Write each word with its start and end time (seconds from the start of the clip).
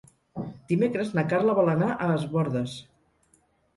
Dimecres 0.71 1.11
na 1.19 1.25
Carla 1.33 1.55
vol 1.61 1.71
anar 1.75 1.91
a 1.93 2.09
Es 2.17 2.27
Bòrdes. 2.33 2.75